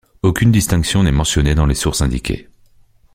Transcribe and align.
Aucune 0.23 0.51
distinction 0.51 1.03
n'est 1.03 1.11
mentionnée 1.11 1.53
dans 1.53 1.67
les 1.67 1.75
sources 1.75 2.01
indiquées. 2.01 2.49